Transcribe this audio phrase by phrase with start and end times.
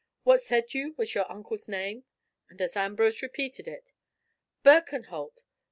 [0.23, 2.05] What said you was your uncle's name?"
[2.49, 3.93] and as Ambrose repeated it,
[4.65, 5.43] "Birkenholt!